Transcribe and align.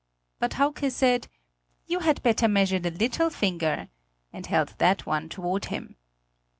But 0.39 0.53
Hauke 0.53 0.89
said: 0.89 1.27
"You 1.85 1.99
had 1.99 2.23
better 2.23 2.47
measure 2.47 2.79
the 2.79 2.89
little 2.89 3.29
finger," 3.29 3.87
and 4.33 4.47
held 4.47 4.69
that 4.79 5.05
one 5.05 5.29
toward 5.29 5.65
him. 5.65 5.95